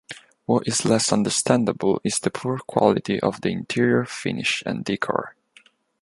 What 0.47 0.67
is 0.67 0.83
less 0.83 1.13
understandable 1.13 2.01
is 2.03 2.17
the 2.17 2.31
poor 2.31 2.57
quality 2.57 3.19
of 3.19 3.41
the 3.41 3.49
interior 3.49 4.03
finish 4.03 4.63
and 4.65 4.83
decor. 4.83 5.35